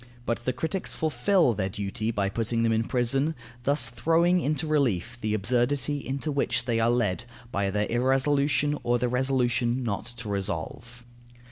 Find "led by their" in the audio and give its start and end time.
6.89-7.85